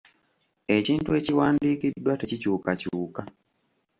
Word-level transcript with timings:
Ekintu 0.75 1.09
ekiwandiikiddwa 1.19 2.13
tekikyukakyuka. 2.19 3.21